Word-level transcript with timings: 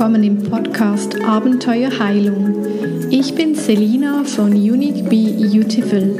willkommen 0.00 0.24
im 0.24 0.42
Podcast 0.44 1.20
Abenteuer 1.26 1.90
Heilung. 1.98 2.54
Ich 3.10 3.34
bin 3.34 3.54
Selina 3.54 4.24
von 4.24 4.52
Unique 4.52 5.10
Be 5.10 5.34
Beautiful, 5.36 6.14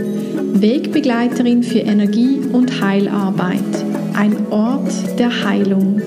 Wegbegleiterin 0.53 1.63
für 1.63 1.79
Energie- 1.79 2.41
und 2.53 2.83
Heilarbeit, 2.83 3.65
ein 4.13 4.37
Ort 4.51 5.19
der 5.19 5.31
Heilung. 5.47 5.99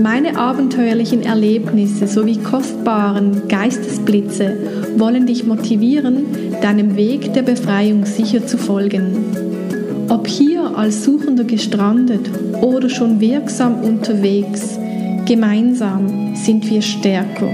Meine 0.00 0.38
abenteuerlichen 0.38 1.24
Erlebnisse 1.24 2.08
sowie 2.08 2.38
kostbaren 2.38 3.46
Geistesblitze 3.46 4.56
wollen 4.96 5.26
dich 5.26 5.44
motivieren, 5.44 6.24
deinem 6.62 6.96
Weg 6.96 7.34
der 7.34 7.42
Befreiung 7.42 8.06
sicher 8.06 8.46
zu 8.46 8.56
folgen. 8.56 10.06
Ob 10.08 10.26
hier 10.26 10.74
als 10.74 11.04
Suchender 11.04 11.44
gestrandet 11.44 12.30
oder 12.62 12.88
schon 12.88 13.20
wirksam 13.20 13.82
unterwegs, 13.82 14.78
Gemeinsam 15.28 16.34
sind 16.34 16.70
wir 16.70 16.80
stärker. 16.80 17.50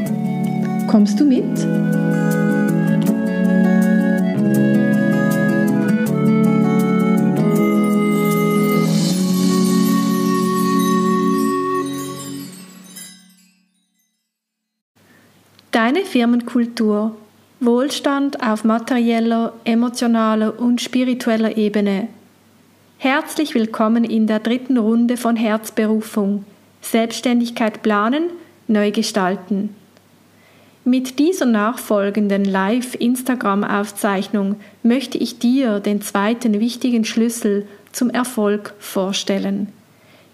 Kommst 0.87 1.19
du 1.19 1.25
mit? 1.25 1.43
Deine 15.73 16.05
Firmenkultur. 16.05 17.17
Wohlstand 17.59 18.41
auf 18.41 18.63
materieller, 18.63 19.53
emotionaler 19.65 20.61
und 20.61 20.81
spiritueller 20.81 21.57
Ebene. 21.57 22.07
Herzlich 22.99 23.57
willkommen 23.57 24.05
in 24.05 24.29
der 24.29 24.39
dritten 24.39 24.79
Runde 24.79 25.17
von 25.17 25.35
Herzberufung 25.35 26.45
Selbstständigkeit 26.85 27.83
planen, 27.83 28.31
neu 28.69 28.91
gestalten. 28.91 29.75
Mit 30.85 31.19
dieser 31.19 31.47
nachfolgenden 31.47 32.45
Live-Instagram-Aufzeichnung 32.45 34.57
möchte 34.83 35.17
ich 35.17 35.39
dir 35.39 35.81
den 35.81 36.03
zweiten 36.03 36.61
wichtigen 36.61 37.07
Schlüssel 37.07 37.67
zum 37.91 38.11
Erfolg 38.11 38.75
vorstellen. 38.79 39.73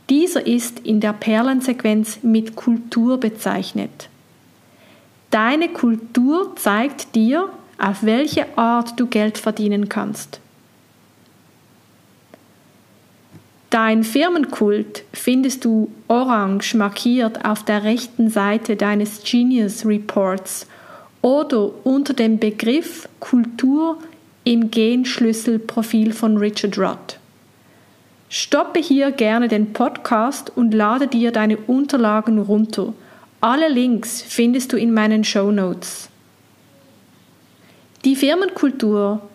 Dieser 0.08 0.44
ist 0.44 0.80
in 0.80 0.98
der 0.98 1.12
Perlensequenz 1.12 2.18
mit 2.22 2.56
Kultur 2.56 3.18
bezeichnet. 3.18 4.08
Deine 5.30 5.68
Kultur 5.68 6.56
zeigt 6.56 7.14
dir, 7.14 7.48
auf 7.78 8.02
welche 8.02 8.58
Art 8.58 8.98
du 8.98 9.06
Geld 9.06 9.38
verdienen 9.38 9.88
kannst. 9.88 10.40
Dein 13.70 14.02
Firmenkult 14.02 15.04
findest 15.12 15.64
du 15.64 15.92
orange 16.08 16.76
markiert 16.76 17.44
auf 17.44 17.64
der 17.64 17.84
rechten 17.84 18.28
Seite 18.28 18.74
deines 18.74 19.22
Genius 19.22 19.86
Reports 19.86 20.66
oder 21.22 21.70
unter 21.84 22.12
dem 22.12 22.40
Begriff 22.40 23.08
Kultur 23.20 23.98
im 24.42 24.72
Genschlüsselprofil 24.72 26.12
von 26.12 26.36
Richard 26.36 26.78
Rudd. 26.78 27.20
Stoppe 28.28 28.80
hier 28.80 29.12
gerne 29.12 29.46
den 29.46 29.72
Podcast 29.72 30.50
und 30.56 30.74
lade 30.74 31.06
dir 31.06 31.30
deine 31.30 31.56
Unterlagen 31.56 32.38
runter. 32.40 32.92
Alle 33.40 33.68
Links 33.68 34.20
findest 34.20 34.72
du 34.72 34.78
in 34.78 34.92
meinen 34.92 35.22
Show 35.22 35.52
Notes. 35.52 36.08
Die 38.04 38.16
Firmenkultur 38.16 39.29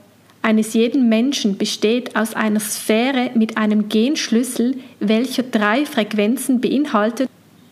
eines 0.45 0.75
jeden 0.75 1.09
Menschen 1.09 1.57
besteht 1.57 2.15
aus 2.15 2.35
einer 2.35 2.59
Sphäre 2.59 3.31
mit 3.33 3.57
einem 3.57 3.89
Genschlüssel, 3.89 4.77
welcher 4.99 5.41
drei 5.41 5.87
Frequenzen 5.87 6.61
beinhaltet 6.61 7.27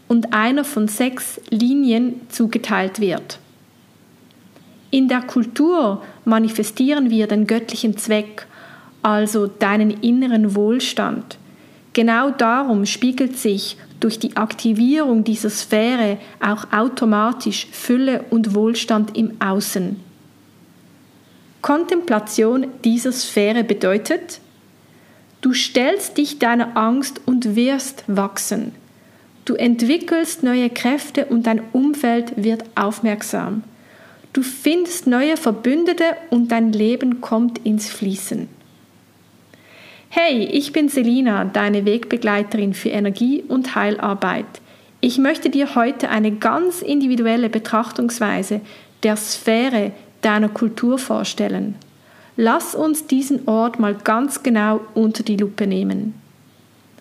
und 0.07 0.33
einer 0.33 0.63
von 0.63 0.87
sechs 0.87 1.39
Linien 1.51 2.21
zugeteilt 2.29 2.99
wird. 2.99 3.37
In 4.89 5.07
der 5.07 5.21
Kultur 5.21 6.01
manifestieren 6.25 7.11
wir 7.11 7.27
den 7.27 7.45
göttlichen 7.45 7.95
Zweck, 7.95 8.47
also 9.03 9.45
deinen 9.45 9.91
inneren 10.01 10.55
Wohlstand. 10.55 11.37
Genau 11.93 12.31
darum 12.31 12.87
spiegelt 12.87 13.37
sich 13.37 13.77
durch 13.99 14.17
die 14.17 14.35
Aktivierung 14.35 15.23
dieser 15.23 15.51
Sphäre 15.51 16.17
auch 16.39 16.65
automatisch 16.73 17.67
Fülle 17.71 18.25
und 18.31 18.55
Wohlstand 18.55 19.15
im 19.15 19.39
Außen. 19.39 20.12
Kontemplation 21.63 22.67
dieser 22.83 23.13
Sphäre 23.13 23.63
bedeutet, 23.63 24.41
du 25.39 25.53
stellst 25.53 26.17
dich 26.17 26.37
deiner 26.37 26.75
Angst 26.75 27.21
und 27.25 27.55
wirst 27.55 28.03
wachsen. 28.07 28.73
Du 29.45 29.55
entwickelst 29.55 30.43
neue 30.43 30.69
Kräfte 30.69 31.25
und 31.25 31.47
dein 31.47 31.61
Umfeld 31.71 32.33
wird 32.35 32.65
aufmerksam. 32.75 33.63
Du 34.33 34.43
findest 34.43 35.07
neue 35.07 35.37
Verbündete 35.37 36.03
und 36.29 36.51
dein 36.51 36.73
Leben 36.73 37.21
kommt 37.21 37.59
ins 37.59 37.89
Fließen. 37.89 38.49
Hey, 40.09 40.43
ich 40.43 40.73
bin 40.73 40.89
Selina, 40.89 41.45
deine 41.45 41.85
Wegbegleiterin 41.85 42.73
für 42.73 42.89
Energie 42.89 43.41
und 43.47 43.73
Heilarbeit. 43.73 44.45
Ich 44.99 45.17
möchte 45.17 45.49
dir 45.49 45.75
heute 45.75 46.09
eine 46.09 46.33
ganz 46.33 46.81
individuelle 46.81 47.49
Betrachtungsweise 47.49 48.59
der 49.03 49.15
Sphäre 49.15 49.93
deiner 50.25 50.49
Kultur 50.49 50.97
vorstellen. 50.97 51.75
Lass 52.35 52.73
uns 52.73 53.05
diesen 53.05 53.47
Ort 53.47 53.79
mal 53.79 53.93
ganz 53.93 54.41
genau 54.41 54.81
unter 54.95 55.23
die 55.23 55.37
Lupe 55.37 55.67
nehmen. 55.67 56.15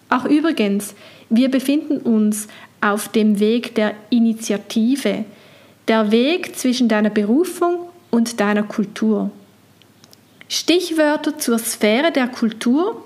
Ach 0.08 0.26
übrigens, 0.26 0.94
wir 1.30 1.50
befinden 1.50 1.98
uns 1.98 2.48
auf 2.82 3.08
dem 3.08 3.40
Weg 3.40 3.74
der 3.74 3.94
Initiative, 4.10 5.24
der 5.88 6.10
Weg 6.10 6.58
zwischen 6.58 6.88
deiner 6.88 7.08
Berufung 7.08 7.88
und 8.10 8.40
deiner 8.40 8.62
Kultur. 8.62 9.30
Stichwörter 10.48 11.38
zur 11.38 11.58
Sphäre 11.58 12.12
der 12.12 12.28
Kultur, 12.28 13.02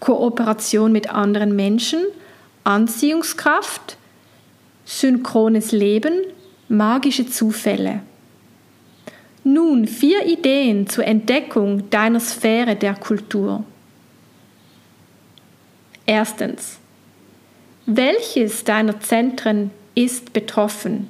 Kooperation 0.00 0.90
mit 0.90 1.10
anderen 1.10 1.54
Menschen, 1.54 2.00
Anziehungskraft, 2.64 3.98
synchrones 4.86 5.72
Leben, 5.72 6.14
magische 6.68 7.26
Zufälle. 7.26 8.00
Nun 9.44 9.86
vier 9.86 10.26
Ideen 10.26 10.88
zur 10.88 11.04
Entdeckung 11.04 11.88
deiner 11.90 12.20
Sphäre 12.20 12.76
der 12.76 12.94
Kultur. 12.94 13.64
Erstens. 16.06 16.78
Welches 17.86 18.64
deiner 18.64 19.00
Zentren 19.00 19.70
ist 19.94 20.32
betroffen? 20.32 21.08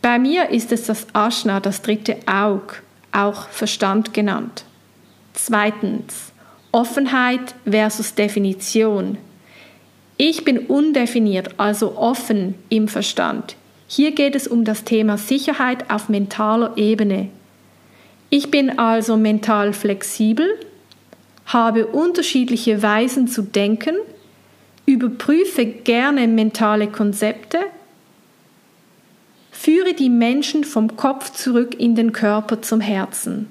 Bei 0.00 0.18
mir 0.18 0.50
ist 0.50 0.72
es 0.72 0.84
das 0.84 1.06
Ashna, 1.14 1.60
das 1.60 1.82
dritte 1.82 2.16
Aug, 2.26 2.82
auch 3.12 3.48
Verstand 3.48 4.12
genannt. 4.12 4.64
Zweitens. 5.32 6.32
Offenheit 6.72 7.54
versus 7.64 8.14
Definition. 8.14 9.16
Ich 10.16 10.44
bin 10.44 10.58
undefiniert, 10.58 11.54
also 11.56 11.96
offen 11.96 12.54
im 12.68 12.88
Verstand. 12.88 13.56
Hier 13.86 14.12
geht 14.12 14.34
es 14.34 14.46
um 14.46 14.64
das 14.64 14.84
Thema 14.84 15.18
Sicherheit 15.18 15.90
auf 15.90 16.08
mentaler 16.08 16.76
Ebene. 16.76 17.28
Ich 18.30 18.50
bin 18.50 18.78
also 18.78 19.16
mental 19.16 19.72
flexibel, 19.72 20.58
habe 21.46 21.86
unterschiedliche 21.86 22.82
Weisen 22.82 23.28
zu 23.28 23.42
denken, 23.42 23.94
überprüfe 24.86 25.66
gerne 25.66 26.26
mentale 26.26 26.88
Konzepte, 26.88 27.58
führe 29.52 29.94
die 29.94 30.10
Menschen 30.10 30.64
vom 30.64 30.96
Kopf 30.96 31.30
zurück 31.30 31.78
in 31.78 31.94
den 31.94 32.12
Körper 32.12 32.60
zum 32.60 32.80
Herzen. 32.80 33.48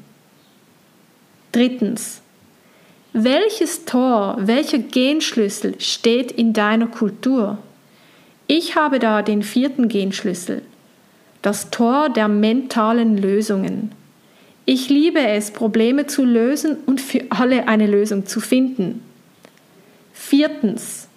Drittens. 1.51 2.21
Welches 3.13 3.85
Tor, 3.85 4.37
welcher 4.39 4.79
Genschlüssel 4.79 5.79
steht 5.79 6.31
in 6.31 6.51
deiner 6.51 6.87
Kultur? 6.87 7.59
Ich 8.47 8.75
habe 8.75 8.99
da 8.99 9.21
den 9.21 9.41
vierten 9.41 9.87
Genschlüssel, 9.87 10.61
das 11.41 11.69
Tor 11.71 12.09
der 12.09 12.27
mentalen 12.27 13.17
Lösungen. 13.17 13.91
Ich 14.65 14.89
liebe 14.89 15.19
es, 15.19 15.51
Probleme 15.51 16.07
zu 16.07 16.23
lösen 16.23 16.77
und 16.85 17.01
für 17.01 17.25
alle 17.29 17.67
eine 17.67 17.87
Lösung 17.87 18.25
zu 18.25 18.39
finden. 18.39 19.01
Viertens, 20.13 21.07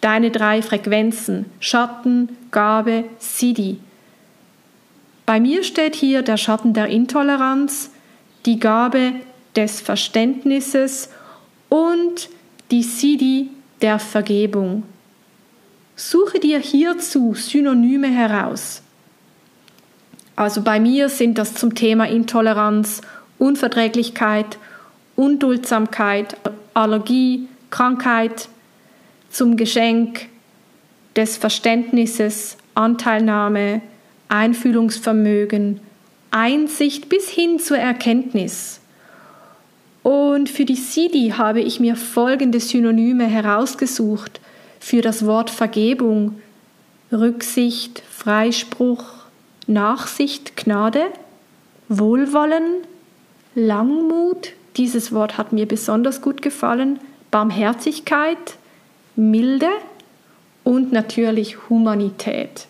deine 0.00 0.30
drei 0.30 0.62
Frequenzen, 0.62 1.46
Schatten, 1.60 2.36
Gabe, 2.50 3.04
Siddhi. 3.18 3.78
Bei 5.26 5.40
mir 5.40 5.62
steht 5.64 5.94
hier 5.94 6.22
der 6.22 6.36
Schatten 6.36 6.74
der 6.74 6.88
Intoleranz, 6.88 7.90
die 8.44 8.60
Gabe 8.60 9.12
des 9.56 9.80
Verständnisses 9.80 11.10
und 11.68 12.28
die 12.70 12.82
Siddhi 12.82 13.48
der 13.80 13.98
Vergebung. 13.98 14.82
Suche 15.96 16.40
dir 16.40 16.58
hierzu 16.58 17.34
Synonyme 17.34 18.08
heraus. 18.08 18.82
Also 20.34 20.62
bei 20.62 20.80
mir 20.80 21.08
sind 21.08 21.38
das 21.38 21.54
zum 21.54 21.76
Thema 21.76 22.08
Intoleranz, 22.08 23.00
Unverträglichkeit, 23.38 24.58
Unduldsamkeit, 25.14 26.36
Allergie, 26.74 27.46
Krankheit, 27.70 28.48
zum 29.30 29.56
Geschenk 29.56 30.26
des 31.14 31.36
Verständnisses, 31.36 32.56
Anteilnahme, 32.74 33.80
Einfühlungsvermögen, 34.28 35.80
Einsicht 36.32 37.08
bis 37.08 37.28
hin 37.28 37.60
zur 37.60 37.78
Erkenntnis. 37.78 38.80
Und 40.02 40.50
für 40.50 40.64
die 40.64 40.74
Sidi 40.74 41.34
habe 41.36 41.60
ich 41.60 41.78
mir 41.78 41.94
folgende 41.94 42.58
Synonyme 42.58 43.26
herausgesucht 43.26 44.40
für 44.84 45.00
das 45.00 45.24
Wort 45.24 45.48
Vergebung, 45.48 46.42
Rücksicht, 47.10 48.02
Freispruch, 48.10 49.06
Nachsicht, 49.66 50.58
Gnade, 50.58 51.06
Wohlwollen, 51.88 52.82
Langmut, 53.54 54.52
dieses 54.76 55.10
Wort 55.12 55.38
hat 55.38 55.54
mir 55.54 55.66
besonders 55.66 56.20
gut 56.20 56.42
gefallen, 56.42 56.98
Barmherzigkeit, 57.30 58.58
Milde 59.16 59.70
und 60.64 60.92
natürlich 60.92 61.70
Humanität. 61.70 62.66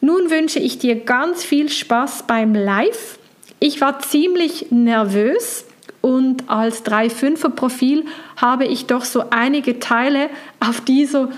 Nun 0.00 0.30
wünsche 0.30 0.60
ich 0.60 0.78
dir 0.78 0.98
ganz 0.98 1.44
viel 1.44 1.68
Spaß 1.68 2.26
beim 2.26 2.54
Live. 2.54 3.18
Ich 3.60 3.82
war 3.82 4.00
ziemlich 4.00 4.70
nervös 4.70 5.66
und 6.04 6.50
als 6.50 6.84
3-5er 6.84 7.48
Profil 7.48 8.04
habe 8.36 8.66
ich 8.66 8.84
doch 8.84 9.06
so 9.06 9.24
einige 9.30 9.78
Teile 9.78 10.28
auf 10.60 10.82
dieser 10.82 11.30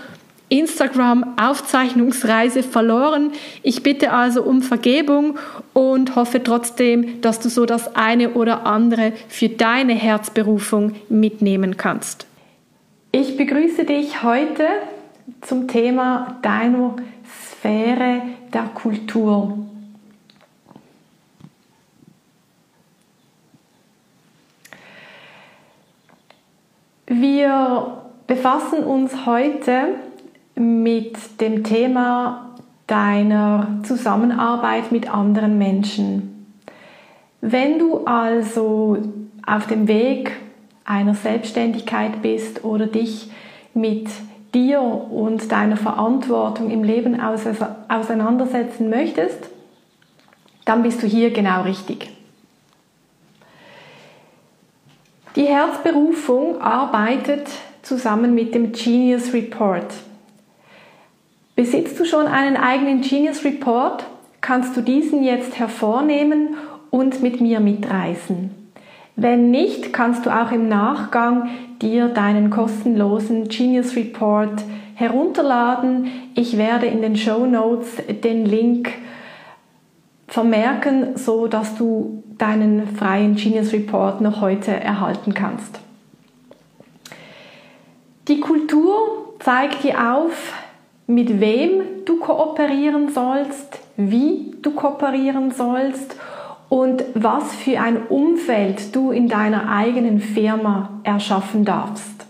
Instagram-Aufzeichnungsreise 0.48 2.64
verloren. 2.64 3.30
Ich 3.62 3.84
bitte 3.84 4.12
also 4.12 4.42
um 4.42 4.62
Vergebung 4.62 5.38
und 5.72 6.16
hoffe 6.16 6.42
trotzdem, 6.42 7.20
dass 7.20 7.38
du 7.38 7.48
so 7.48 7.64
das 7.64 7.94
eine 7.94 8.30
oder 8.30 8.66
andere 8.66 9.12
für 9.28 9.48
deine 9.48 9.94
Herzberufung 9.94 10.96
mitnehmen 11.08 11.76
kannst. 11.76 12.26
Ich 13.12 13.36
begrüße 13.36 13.84
dich 13.84 14.24
heute 14.24 14.66
zum 15.42 15.68
Thema 15.68 16.38
deiner 16.42 16.96
Sphäre 17.24 18.22
der 18.52 18.64
Kultur. 18.74 19.58
Wir 27.56 28.02
befassen 28.26 28.84
uns 28.84 29.24
heute 29.24 29.94
mit 30.56 31.40
dem 31.40 31.64
Thema 31.64 32.50
deiner 32.86 33.78
Zusammenarbeit 33.82 34.92
mit 34.92 35.08
anderen 35.08 35.56
Menschen. 35.56 36.54
Wenn 37.40 37.78
du 37.78 38.04
also 38.04 38.98
auf 39.46 39.66
dem 39.68 39.88
Weg 39.88 40.32
einer 40.84 41.14
Selbstständigkeit 41.14 42.20
bist 42.20 42.62
oder 42.62 42.88
dich 42.88 43.30
mit 43.72 44.10
dir 44.52 44.82
und 44.82 45.50
deiner 45.50 45.78
Verantwortung 45.78 46.70
im 46.70 46.84
Leben 46.84 47.18
auseinandersetzen 47.18 48.90
möchtest, 48.90 49.48
dann 50.66 50.82
bist 50.82 51.02
du 51.02 51.06
hier 51.06 51.30
genau 51.30 51.62
richtig. 51.62 52.15
Die 55.36 55.44
Herzberufung 55.44 56.62
arbeitet 56.62 57.46
zusammen 57.82 58.34
mit 58.34 58.54
dem 58.54 58.72
Genius 58.72 59.34
Report. 59.34 59.84
Besitzt 61.54 62.00
du 62.00 62.06
schon 62.06 62.26
einen 62.26 62.56
eigenen 62.56 63.02
Genius 63.02 63.44
Report, 63.44 64.06
kannst 64.40 64.74
du 64.78 64.80
diesen 64.80 65.22
jetzt 65.22 65.58
hervornehmen 65.58 66.56
und 66.88 67.22
mit 67.22 67.42
mir 67.42 67.60
mitreisen. 67.60 68.50
Wenn 69.14 69.50
nicht, 69.50 69.92
kannst 69.92 70.24
du 70.24 70.30
auch 70.30 70.52
im 70.52 70.68
Nachgang 70.68 71.50
dir 71.82 72.08
deinen 72.08 72.48
kostenlosen 72.48 73.48
Genius 73.48 73.94
Report 73.94 74.62
herunterladen. 74.94 76.10
Ich 76.34 76.56
werde 76.56 76.86
in 76.86 77.02
den 77.02 77.16
Show 77.16 77.44
Notes 77.44 77.88
den 78.24 78.46
Link 78.46 78.90
vermerken, 80.28 81.16
so 81.16 81.46
dass 81.46 81.76
du 81.76 82.22
deinen 82.38 82.86
freien 82.96 83.36
Genius 83.36 83.72
Report 83.72 84.20
noch 84.20 84.40
heute 84.40 84.72
erhalten 84.72 85.34
kannst. 85.34 85.80
Die 88.28 88.40
Kultur 88.40 89.34
zeigt 89.38 89.84
dir 89.84 90.14
auf, 90.14 90.52
mit 91.06 91.40
wem 91.40 92.04
du 92.04 92.18
kooperieren 92.18 93.10
sollst, 93.10 93.80
wie 93.96 94.54
du 94.62 94.72
kooperieren 94.72 95.52
sollst 95.52 96.16
und 96.68 97.04
was 97.14 97.54
für 97.54 97.78
ein 97.80 98.06
Umfeld 98.08 98.94
du 98.94 99.12
in 99.12 99.28
deiner 99.28 99.70
eigenen 99.70 100.20
Firma 100.20 100.90
erschaffen 101.04 101.64
darfst. 101.64 102.26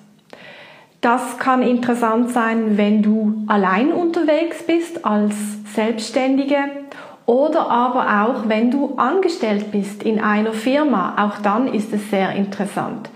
Das 1.00 1.38
kann 1.38 1.62
interessant 1.62 2.30
sein, 2.30 2.76
wenn 2.76 3.02
du 3.02 3.44
allein 3.46 3.92
unterwegs 3.92 4.62
bist 4.66 5.04
als 5.04 5.34
Selbstständige 5.74 6.58
oder 7.26 7.68
aber 7.68 8.24
auch 8.24 8.48
wenn 8.48 8.70
du 8.70 8.94
angestellt 8.96 9.72
bist 9.72 10.04
in 10.04 10.20
einer 10.20 10.52
Firma. 10.52 11.16
Auch 11.18 11.42
dann 11.42 11.72
ist 11.72 11.92
es 11.92 12.08
sehr 12.10 12.32
interessant. 12.32 13.10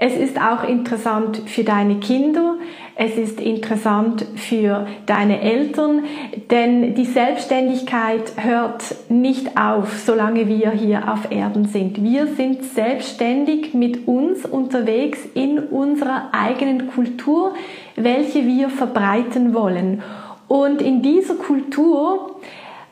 Es 0.00 0.16
ist 0.16 0.40
auch 0.40 0.62
interessant 0.62 1.42
für 1.46 1.64
deine 1.64 1.96
Kinder, 1.96 2.54
es 2.94 3.16
ist 3.16 3.40
interessant 3.40 4.24
für 4.36 4.86
deine 5.06 5.40
Eltern, 5.40 6.04
denn 6.52 6.94
die 6.94 7.04
Selbstständigkeit 7.04 8.32
hört 8.36 8.94
nicht 9.08 9.60
auf, 9.60 9.98
solange 9.98 10.46
wir 10.46 10.70
hier 10.70 11.12
auf 11.12 11.32
Erden 11.32 11.64
sind. 11.64 12.00
Wir 12.00 12.28
sind 12.28 12.62
selbstständig 12.62 13.74
mit 13.74 14.06
uns 14.06 14.46
unterwegs 14.46 15.18
in 15.34 15.58
unserer 15.58 16.28
eigenen 16.30 16.92
Kultur, 16.92 17.54
welche 17.96 18.46
wir 18.46 18.70
verbreiten 18.70 19.52
wollen. 19.52 20.04
Und 20.46 20.80
in 20.80 21.02
dieser 21.02 21.34
Kultur 21.34 22.36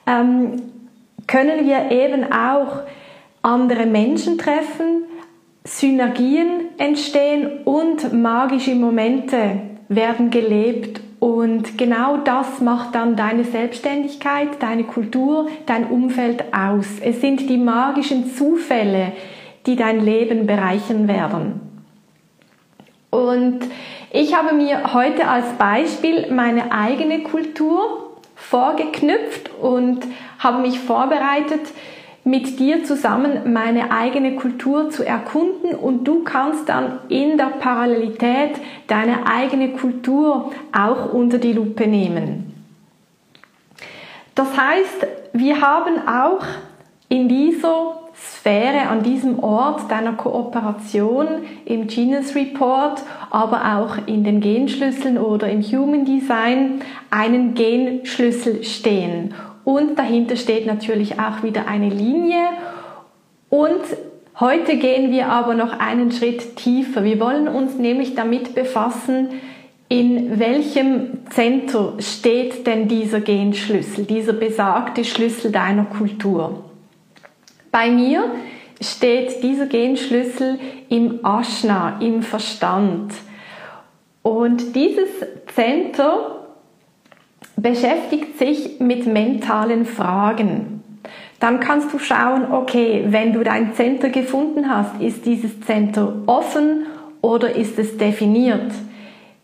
ähm, 0.06 0.62
können 1.26 1.66
wir 1.66 1.90
eben 1.90 2.32
auch 2.32 2.82
andere 3.42 3.86
Menschen 3.86 4.38
treffen, 4.38 5.04
Synergien 5.64 6.78
entstehen 6.78 7.64
und 7.64 8.12
magische 8.12 8.74
Momente 8.74 9.60
werden 9.88 10.30
gelebt 10.30 11.00
und 11.18 11.78
genau 11.78 12.18
das 12.18 12.60
macht 12.60 12.94
dann 12.94 13.16
deine 13.16 13.44
Selbstständigkeit, 13.44 14.60
deine 14.60 14.84
Kultur, 14.84 15.48
dein 15.64 15.86
Umfeld 15.86 16.44
aus. 16.54 16.86
Es 17.00 17.20
sind 17.20 17.48
die 17.48 17.56
magischen 17.56 18.34
Zufälle, 18.34 19.12
die 19.64 19.76
dein 19.76 20.04
Leben 20.04 20.46
bereichern 20.46 21.08
werden. 21.08 21.60
Und 23.10 23.60
ich 24.12 24.36
habe 24.36 24.54
mir 24.54 24.92
heute 24.92 25.26
als 25.26 25.46
Beispiel 25.54 26.30
meine 26.32 26.70
eigene 26.70 27.22
Kultur 27.22 28.05
vorgeknüpft 28.50 29.50
und 29.60 30.00
habe 30.38 30.58
mich 30.58 30.78
vorbereitet, 30.78 31.60
mit 32.24 32.58
dir 32.58 32.82
zusammen 32.82 33.52
meine 33.52 33.92
eigene 33.92 34.34
Kultur 34.34 34.90
zu 34.90 35.04
erkunden 35.04 35.76
und 35.76 36.04
du 36.04 36.24
kannst 36.24 36.68
dann 36.68 36.98
in 37.08 37.38
der 37.38 37.52
Parallelität 37.60 38.56
deine 38.88 39.26
eigene 39.26 39.70
Kultur 39.70 40.52
auch 40.72 41.12
unter 41.12 41.38
die 41.38 41.52
Lupe 41.52 41.86
nehmen. 41.86 42.52
Das 44.34 44.48
heißt, 44.56 45.06
wir 45.34 45.60
haben 45.60 46.08
auch 46.08 46.44
in 47.08 47.28
dieser 47.28 48.05
Sphäre, 48.18 48.88
an 48.88 49.02
diesem 49.02 49.40
Ort 49.40 49.90
deiner 49.90 50.14
Kooperation 50.14 51.26
im 51.64 51.86
Genius 51.86 52.34
Report, 52.34 53.02
aber 53.30 53.76
auch 53.76 54.06
in 54.06 54.24
den 54.24 54.40
Genschlüsseln 54.40 55.18
oder 55.18 55.50
im 55.50 55.62
Human 55.62 56.04
Design 56.04 56.80
einen 57.10 57.54
Genschlüssel 57.54 58.64
stehen. 58.64 59.34
Und 59.64 59.98
dahinter 59.98 60.36
steht 60.36 60.66
natürlich 60.66 61.18
auch 61.18 61.42
wieder 61.42 61.66
eine 61.66 61.88
Linie. 61.88 62.40
Und 63.50 63.82
heute 64.38 64.76
gehen 64.76 65.10
wir 65.10 65.28
aber 65.28 65.54
noch 65.54 65.78
einen 65.78 66.12
Schritt 66.12 66.56
tiefer. 66.56 67.04
Wir 67.04 67.20
wollen 67.20 67.48
uns 67.48 67.76
nämlich 67.76 68.14
damit 68.14 68.54
befassen, 68.54 69.28
in 69.88 70.38
welchem 70.38 71.26
Zentrum 71.30 72.00
steht 72.00 72.66
denn 72.66 72.88
dieser 72.88 73.20
Genschlüssel, 73.20 74.04
dieser 74.04 74.32
besagte 74.32 75.04
Schlüssel 75.04 75.52
deiner 75.52 75.84
Kultur. 75.84 76.65
Bei 77.76 77.90
mir 77.90 78.30
steht 78.80 79.42
dieser 79.42 79.66
Genschlüssel 79.66 80.58
im 80.88 81.20
Ashna, 81.22 82.00
im 82.00 82.22
Verstand. 82.22 83.12
Und 84.22 84.74
dieses 84.74 85.10
Zentrum 85.54 86.20
beschäftigt 87.54 88.38
sich 88.38 88.80
mit 88.80 89.06
mentalen 89.06 89.84
Fragen. 89.84 90.82
Dann 91.38 91.60
kannst 91.60 91.92
du 91.92 91.98
schauen, 91.98 92.50
okay, 92.50 93.04
wenn 93.08 93.34
du 93.34 93.44
dein 93.44 93.74
Center 93.74 94.08
gefunden 94.08 94.70
hast, 94.70 94.98
ist 95.02 95.26
dieses 95.26 95.60
Center 95.60 96.14
offen 96.24 96.86
oder 97.20 97.56
ist 97.56 97.78
es 97.78 97.98
definiert? 97.98 98.72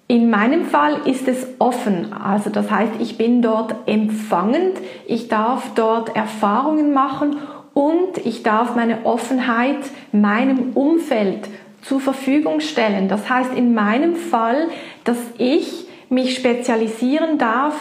In 0.08 0.30
meinem 0.30 0.64
Fall 0.64 1.02
ist 1.04 1.28
es 1.28 1.46
offen, 1.58 2.14
also 2.14 2.48
das 2.48 2.70
heißt, 2.70 2.92
ich 2.98 3.18
bin 3.18 3.42
dort 3.42 3.74
empfangend, 3.84 4.78
ich 5.06 5.28
darf 5.28 5.74
dort 5.74 6.16
Erfahrungen 6.16 6.94
machen 6.94 7.36
und 7.74 8.18
ich 8.24 8.42
darf 8.42 8.76
meine 8.76 9.04
Offenheit 9.04 9.78
meinem 10.12 10.72
Umfeld 10.74 11.48
zur 11.82 12.00
Verfügung 12.00 12.60
stellen. 12.60 13.08
Das 13.08 13.28
heißt 13.28 13.54
in 13.54 13.74
meinem 13.74 14.14
Fall, 14.14 14.68
dass 15.04 15.18
ich 15.38 15.86
mich 16.08 16.36
spezialisieren 16.36 17.38
darf 17.38 17.74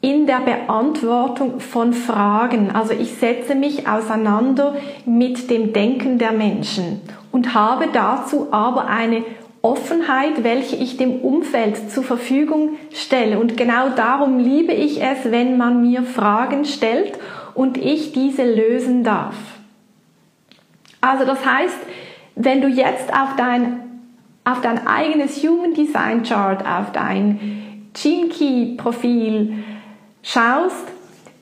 in 0.00 0.26
der 0.26 0.40
Beantwortung 0.40 1.60
von 1.60 1.92
Fragen. 1.92 2.70
Also 2.72 2.92
ich 2.92 3.14
setze 3.14 3.54
mich 3.54 3.88
auseinander 3.88 4.76
mit 5.06 5.50
dem 5.50 5.72
Denken 5.72 6.18
der 6.18 6.32
Menschen 6.32 7.00
und 7.32 7.54
habe 7.54 7.88
dazu 7.92 8.48
aber 8.52 8.86
eine 8.86 9.24
Offenheit, 9.60 10.44
welche 10.44 10.76
ich 10.76 10.98
dem 10.98 11.16
Umfeld 11.20 11.90
zur 11.90 12.04
Verfügung 12.04 12.76
stelle. 12.92 13.40
Und 13.40 13.56
genau 13.56 13.88
darum 13.88 14.38
liebe 14.38 14.72
ich 14.72 15.02
es, 15.02 15.32
wenn 15.32 15.56
man 15.56 15.82
mir 15.82 16.04
Fragen 16.04 16.64
stellt 16.64 17.18
und 17.58 17.76
ich 17.76 18.12
diese 18.12 18.44
lösen 18.44 19.02
darf. 19.02 19.34
Also 21.00 21.24
das 21.24 21.44
heißt, 21.44 21.76
wenn 22.36 22.60
du 22.60 22.68
jetzt 22.68 23.12
auf 23.12 23.34
dein, 23.36 23.80
auf 24.44 24.60
dein 24.60 24.86
eigenes 24.86 25.42
Human 25.42 25.74
Design 25.74 26.22
Chart, 26.22 26.64
auf 26.64 26.92
dein 26.92 27.90
Gene 27.94 28.28
Key 28.28 28.76
Profil 28.76 29.54
schaust, 30.22 30.86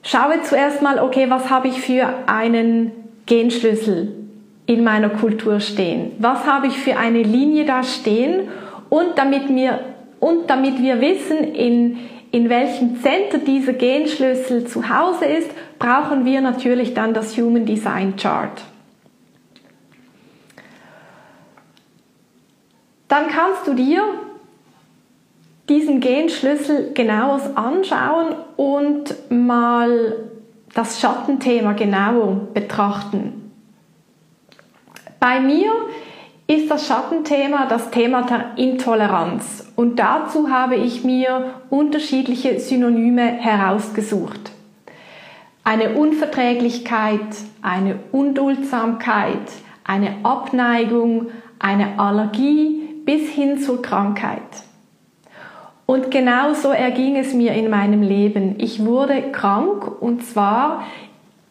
schaue 0.03 0.41
zuerst 0.43 0.81
mal, 0.81 1.01
okay, 1.01 1.29
was 1.29 1.51
habe 1.51 1.69
ich 1.69 1.83
für 1.83 2.09
einen 2.27 2.93
Genschlüssel 3.27 4.15
in 4.65 4.85
meiner 4.85 5.11
Kultur 5.11 5.61
stehen? 5.61 6.13
Was 6.19 6.47
habe 6.47 6.69
ich 6.69 6.79
für 6.79 6.97
eine 6.97 7.23
Linie 7.25 7.67
da 7.67 7.83
stehen? 7.83 8.49
Und 8.89 9.19
damit 9.19 9.51
wir, 9.51 9.81
und 10.21 10.49
damit 10.49 10.81
wir 10.81 10.99
wissen, 11.03 11.37
in, 11.37 11.99
in 12.37 12.51
welchem 12.51 13.01
Center 13.01 13.39
dieser 13.39 13.73
Genschlüssel 13.73 14.67
zu 14.67 14.91
Hause 14.91 15.25
ist, 15.25 15.51
brauchen 15.79 16.27
wir 16.27 16.43
natürlich 16.43 16.93
dann 16.93 17.15
das 17.15 17.35
Human 17.39 17.65
Design 17.65 18.15
Chart. 18.17 18.63
Dann 23.09 23.29
kannst 23.29 23.67
du 23.67 23.73
dir 23.73 24.03
diesen 25.71 26.01
Genschlüssel 26.01 26.93
genauer 26.93 27.41
anschauen 27.55 28.35
und 28.59 29.15
mal 29.31 30.17
das 30.75 31.01
Schattenthema 31.01 31.73
genauer 31.73 32.49
betrachten. 32.53 33.51
Bei 35.19 35.41
mir 35.41 35.73
ist 36.47 36.71
das 36.71 36.87
Schattenthema 36.87 37.65
das 37.65 37.91
Thema 37.91 38.25
der 38.25 38.59
Intoleranz 38.59 39.66
und 39.77 39.99
dazu 39.99 40.51
habe 40.51 40.77
ich 40.77 41.05
mir 41.05 41.55
unterschiedliche 41.69 42.59
Synonyme 42.59 43.23
herausgesucht. 43.23 44.53
Eine 45.65 45.91
Unverträglichkeit, 45.91 47.21
eine 47.61 47.99
Unduldsamkeit, 48.11 49.43
eine 49.85 50.15
Abneigung, 50.23 51.27
eine 51.59 51.99
Allergie 51.99 52.89
bis 53.05 53.29
hin 53.29 53.59
zur 53.59 53.83
Krankheit. 53.83 54.41
Und 55.85 56.11
genau 56.11 56.55
so 56.55 56.71
erging 56.71 57.17
es 57.17 57.35
mir 57.35 57.53
in 57.53 57.71
meinem 57.71 58.03
Leben. 58.03 58.57
Ich 58.59 58.85
wurde 58.85 59.31
krank 59.31 60.01
und 60.01 60.25
zwar 60.25 60.85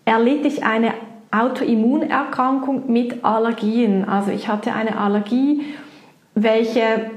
erlitt 0.04 0.46
ich 0.46 0.66
eine 0.66 0.94
Autoimmunerkrankung 1.32 2.92
mit 2.92 3.24
Allergien. 3.24 4.08
Also 4.08 4.32
ich 4.32 4.48
hatte 4.48 4.74
eine 4.74 4.98
Allergie, 4.98 5.62
welche 6.34 7.12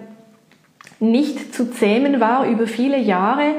nicht 1.01 1.55
zu 1.55 1.71
zähmen 1.71 2.21
war 2.21 2.47
über 2.47 2.67
viele 2.67 2.99
Jahre. 2.99 3.55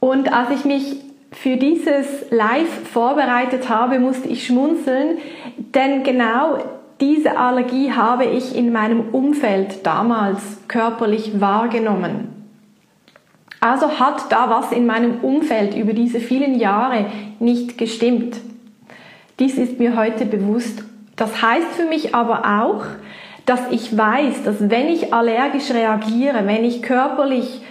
Und 0.00 0.32
als 0.32 0.50
ich 0.50 0.64
mich 0.64 0.96
für 1.32 1.56
dieses 1.56 2.30
Live 2.30 2.88
vorbereitet 2.92 3.68
habe, 3.68 3.98
musste 3.98 4.28
ich 4.28 4.46
schmunzeln, 4.46 5.18
denn 5.56 6.02
genau 6.02 6.58
diese 7.00 7.38
Allergie 7.38 7.92
habe 7.92 8.24
ich 8.24 8.54
in 8.54 8.72
meinem 8.72 9.10
Umfeld 9.12 9.86
damals 9.86 10.58
körperlich 10.68 11.40
wahrgenommen. 11.40 12.40
Also 13.60 13.98
hat 13.98 14.32
da 14.32 14.48
was 14.50 14.72
in 14.72 14.86
meinem 14.86 15.20
Umfeld 15.20 15.76
über 15.76 15.92
diese 15.92 16.20
vielen 16.20 16.58
Jahre 16.58 17.06
nicht 17.38 17.78
gestimmt. 17.78 18.36
Dies 19.38 19.56
ist 19.56 19.78
mir 19.78 19.96
heute 19.96 20.26
bewusst. 20.26 20.84
Das 21.16 21.42
heißt 21.42 21.68
für 21.72 21.84
mich 21.84 22.14
aber 22.14 22.62
auch, 22.62 22.84
dass 23.50 23.68
ich 23.72 23.98
weiß, 23.98 24.44
dass 24.44 24.70
wenn 24.70 24.88
ich 24.88 25.12
allergisch 25.12 25.72
reagiere, 25.72 26.46
wenn 26.46 26.64
ich 26.64 26.82
körperlich 26.82 27.62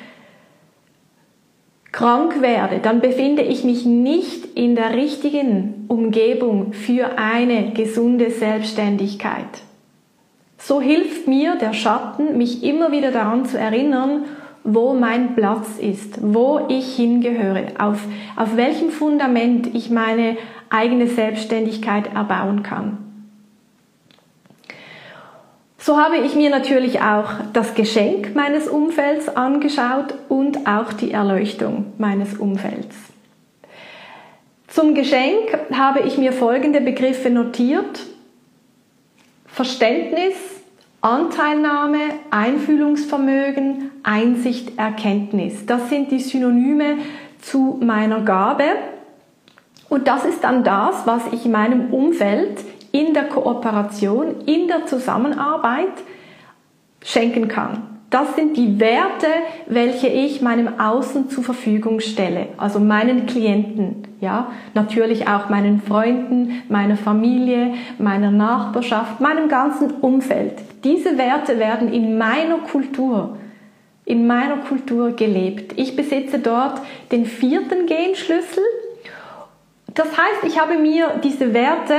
krank 1.93 2.41
werde, 2.41 2.79
dann 2.79 2.99
befinde 2.99 3.43
ich 3.43 3.63
mich 3.63 3.85
nicht 3.85 4.57
in 4.57 4.75
der 4.75 4.93
richtigen 4.93 5.85
Umgebung 5.87 6.73
für 6.73 7.17
eine 7.17 7.71
gesunde 7.71 8.29
Selbstständigkeit. 8.29 9.63
So 10.57 10.81
hilft 10.81 11.29
mir 11.29 11.55
der 11.55 11.71
Schatten, 11.71 12.37
mich 12.37 12.61
immer 12.61 12.91
wieder 12.91 13.11
daran 13.11 13.45
zu 13.45 13.57
erinnern, 13.57 14.25
wo 14.65 14.93
mein 14.93 15.33
Platz 15.33 15.79
ist, 15.79 16.19
wo 16.21 16.59
ich 16.67 16.97
hingehöre, 16.97 17.67
auf, 17.79 18.05
auf 18.35 18.57
welchem 18.57 18.89
Fundament 18.89 19.73
ich 19.73 19.89
meine 19.89 20.35
eigene 20.69 21.07
Selbstständigkeit 21.07 22.13
erbauen 22.13 22.63
kann. 22.63 23.08
So 25.81 25.97
habe 25.97 26.17
ich 26.17 26.35
mir 26.35 26.49
natürlich 26.49 27.01
auch 27.01 27.31
das 27.53 27.73
Geschenk 27.73 28.35
meines 28.35 28.67
Umfelds 28.67 29.29
angeschaut 29.29 30.13
und 30.27 30.67
auch 30.67 30.91
die 30.91 31.11
Erleuchtung 31.11 31.93
meines 31.97 32.33
Umfelds. 32.33 32.95
Zum 34.67 34.93
Geschenk 34.93 35.57
habe 35.73 36.01
ich 36.01 36.17
mir 36.17 36.33
folgende 36.33 36.81
Begriffe 36.81 37.29
notiert. 37.29 38.01
Verständnis, 39.47 40.35
Anteilnahme, 40.99 41.99
Einfühlungsvermögen, 42.29 43.89
Einsicht, 44.03 44.77
Erkenntnis. 44.77 45.65
Das 45.65 45.89
sind 45.89 46.11
die 46.11 46.19
Synonyme 46.19 46.97
zu 47.41 47.79
meiner 47.81 48.19
Gabe. 48.21 48.65
Und 49.87 50.09
das 50.09 50.25
ist 50.25 50.43
dann 50.43 50.65
das, 50.65 51.07
was 51.07 51.23
ich 51.31 51.45
in 51.45 51.53
meinem 51.53 51.93
Umfeld, 51.93 52.59
in 52.91 53.13
der 53.13 53.25
Kooperation, 53.25 54.41
in 54.45 54.67
der 54.67 54.85
Zusammenarbeit 54.85 55.93
schenken 57.03 57.47
kann. 57.47 57.99
Das 58.09 58.35
sind 58.35 58.57
die 58.57 58.79
Werte, 58.79 59.27
welche 59.67 60.07
ich 60.07 60.41
meinem 60.41 60.79
Außen 60.79 61.29
zur 61.29 61.43
Verfügung 61.43 61.99
stelle, 61.99 62.47
also 62.57 62.79
meinen 62.79 63.27
Klienten, 63.27 64.03
ja, 64.19 64.51
natürlich 64.73 65.27
auch 65.27 65.49
meinen 65.49 65.79
Freunden, 65.79 66.63
meiner 66.69 66.97
Familie, 66.97 67.75
meiner 67.99 68.31
Nachbarschaft, 68.31 69.21
meinem 69.21 69.47
ganzen 69.47 69.91
Umfeld. 70.01 70.53
Diese 70.83 71.19
Werte 71.19 71.59
werden 71.59 71.93
in 71.93 72.17
meiner 72.17 72.57
Kultur, 72.57 73.37
in 74.05 74.25
meiner 74.25 74.57
Kultur 74.57 75.11
gelebt. 75.11 75.73
Ich 75.77 75.95
besitze 75.95 76.39
dort 76.39 76.81
den 77.11 77.27
vierten 77.27 77.85
Genschlüssel. 77.85 78.63
Das 79.93 80.07
heißt, 80.07 80.45
ich 80.47 80.59
habe 80.59 80.79
mir 80.79 81.19
diese 81.23 81.53
Werte 81.53 81.93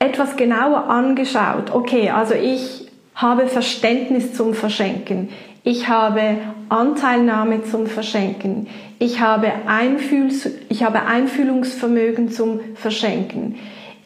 etwas 0.00 0.34
genauer 0.36 0.88
angeschaut. 0.88 1.72
Okay, 1.72 2.10
also 2.10 2.34
ich 2.34 2.88
habe 3.14 3.46
Verständnis 3.46 4.34
zum 4.34 4.54
Verschenken. 4.54 5.28
Ich 5.62 5.88
habe 5.88 6.38
Anteilnahme 6.70 7.64
zum 7.64 7.86
Verschenken. 7.86 8.66
Ich 8.98 9.20
habe, 9.20 9.52
Einfühls 9.66 10.48
ich 10.70 10.82
habe 10.82 11.02
Einfühlungsvermögen 11.02 12.30
zum 12.30 12.60
Verschenken. 12.74 13.56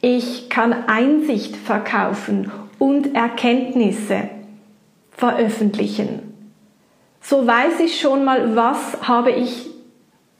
Ich 0.00 0.50
kann 0.50 0.74
Einsicht 0.88 1.56
verkaufen 1.56 2.50
und 2.78 3.14
Erkenntnisse 3.14 4.28
veröffentlichen. 5.12 6.34
So 7.20 7.46
weiß 7.46 7.80
ich 7.80 8.00
schon 8.00 8.24
mal, 8.24 8.56
was 8.56 8.98
habe 9.06 9.30
ich 9.30 9.70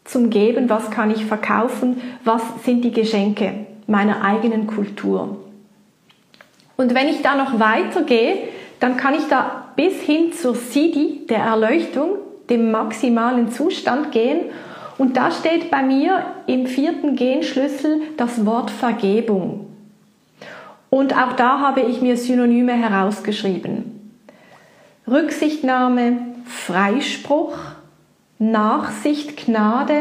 zum 0.03 0.31
Geben, 0.31 0.69
was 0.69 0.91
kann 0.91 1.13
ich 1.13 1.25
verkaufen, 1.25 2.01
was 2.25 2.43
sind 2.65 2.85
die 2.85 2.93
Geschenke 2.93 3.67
meiner 3.87 4.23
eigenen 4.23 4.67
Kultur. 4.67 5.44
Und 6.76 6.95
wenn 6.95 7.09
ich 7.09 7.23
da 7.23 7.35
noch 7.35 7.59
weitergehe, 7.59 8.49
dann 8.81 8.97
kann 8.97 9.14
ich 9.14 9.28
da 9.28 9.69
bis 9.76 10.00
hin 10.00 10.33
zur 10.33 10.54
Sidi, 10.54 11.26
der 11.28 11.38
Erleuchtung, 11.38 12.19
dem 12.50 12.71
maximalen 12.71 13.50
Zustand 13.50 14.12
gehen. 14.12 14.50
Und 14.99 15.16
da 15.16 15.31
steht 15.31 15.71
bei 15.71 15.83
mir 15.83 16.25
im 16.47 16.66
vierten 16.66 17.16
Genschlüssel 17.16 18.00
das 18.16 18.45
Wort 18.47 18.71
Vergebung. 18.71 19.66
Und 20.90 21.16
auch 21.16 21.33
da 21.33 21.59
habe 21.59 21.81
ich 21.81 22.00
mir 22.00 22.16
Synonyme 22.16 22.73
herausgeschrieben. 22.75 24.21
Rücksichtnahme, 25.09 26.19
Freispruch, 26.45 27.57
Nachsicht, 28.38 29.45
Gnade, 29.45 29.97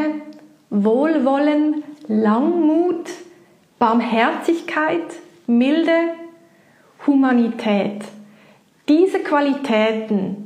Wohlwollen, 0.70 1.82
Langmut, 2.06 3.10
Barmherzigkeit, 3.78 5.02
Milde, 5.46 5.90
Humanität. 7.06 8.04
Diese 8.88 9.20
Qualitäten 9.20 10.44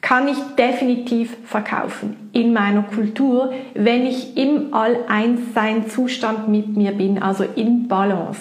kann 0.00 0.28
ich 0.28 0.38
definitiv 0.58 1.36
verkaufen 1.44 2.16
in 2.32 2.52
meiner 2.52 2.82
Kultur, 2.82 3.52
wenn 3.74 4.06
ich 4.06 4.36
im 4.36 4.72
All-Eins-Sein-Zustand 4.72 6.48
mit 6.48 6.76
mir 6.76 6.92
bin, 6.92 7.22
also 7.22 7.44
in 7.54 7.86
Balance. 7.86 8.40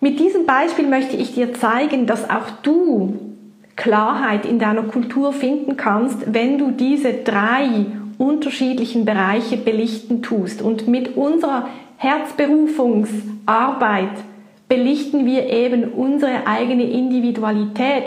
Mit 0.00 0.20
diesem 0.20 0.46
Beispiel 0.46 0.86
möchte 0.86 1.16
ich 1.16 1.34
dir 1.34 1.54
zeigen, 1.54 2.06
dass 2.06 2.28
auch 2.28 2.50
du 2.62 3.18
Klarheit 3.76 4.44
in 4.44 4.58
deiner 4.58 4.82
Kultur 4.82 5.32
finden 5.32 5.76
kannst, 5.76 6.34
wenn 6.34 6.58
du 6.58 6.70
diese 6.70 7.12
drei 7.12 7.86
unterschiedlichen 8.18 9.04
Bereiche 9.04 9.56
belichten 9.56 10.22
tust. 10.22 10.62
Und 10.62 10.88
mit 10.88 11.16
unserer 11.16 11.68
Herzberufungsarbeit 11.98 14.10
belichten 14.68 15.26
wir 15.26 15.48
eben 15.48 15.84
unsere 15.92 16.46
eigene 16.46 16.84
Individualität. 16.84 18.04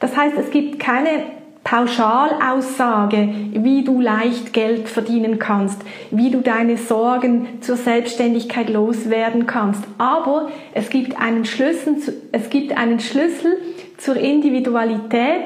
Das 0.00 0.16
heißt, 0.16 0.36
es 0.38 0.50
gibt 0.50 0.80
keine 0.80 1.24
Pauschalaussage, 1.62 3.28
wie 3.52 3.84
du 3.84 4.00
leicht 4.00 4.52
Geld 4.52 4.88
verdienen 4.88 5.38
kannst, 5.38 5.82
wie 6.10 6.30
du 6.30 6.40
deine 6.40 6.78
Sorgen 6.78 7.60
zur 7.60 7.76
Selbstständigkeit 7.76 8.70
loswerden 8.70 9.46
kannst. 9.46 9.84
Aber 9.98 10.48
es 10.72 10.88
gibt 10.88 11.20
einen 11.20 11.44
Schlüssel, 11.44 11.96
es 12.32 12.48
gibt 12.50 12.76
einen 12.76 12.98
Schlüssel 12.98 13.58
zur 13.98 14.16
Individualität, 14.16 15.44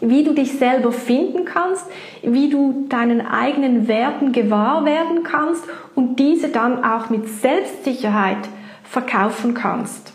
wie 0.00 0.24
du 0.24 0.34
dich 0.34 0.58
selber 0.58 0.92
finden 0.92 1.44
kannst, 1.44 1.86
wie 2.22 2.50
du 2.50 2.86
deinen 2.88 3.24
eigenen 3.24 3.86
Werten 3.86 4.32
gewahr 4.32 4.84
werden 4.84 5.22
kannst 5.22 5.64
und 5.94 6.18
diese 6.18 6.48
dann 6.48 6.84
auch 6.84 7.08
mit 7.08 7.28
Selbstsicherheit 7.28 8.48
verkaufen 8.84 9.54
kannst. 9.54 10.12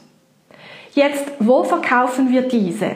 Jetzt, 0.93 1.31
wo 1.39 1.63
verkaufen 1.63 2.31
wir 2.31 2.43
diese? 2.43 2.95